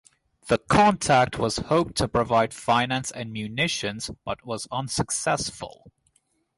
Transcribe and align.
The 0.47 0.57
contact 0.57 1.37
was 1.37 1.57
hoped 1.57 1.93
to 1.97 2.07
provide 2.07 2.55
finance 2.55 3.11
and 3.11 3.31
munitions 3.31 4.09
but 4.25 4.43
was 4.43 4.67
unsuccessful. 4.71 5.91